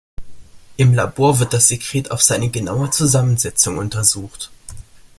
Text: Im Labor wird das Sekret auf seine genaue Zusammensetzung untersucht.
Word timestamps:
Im 0.77 0.95
Labor 0.95 1.37
wird 1.37 1.53
das 1.53 1.67
Sekret 1.67 2.09
auf 2.09 2.23
seine 2.23 2.49
genaue 2.49 2.89
Zusammensetzung 2.89 3.77
untersucht. 3.77 4.49